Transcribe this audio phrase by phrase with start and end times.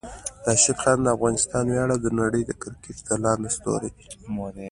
[0.47, 3.91] راشد خان د افغانستان ویاړ او د نړۍ د کرکټ ځلانده ستوری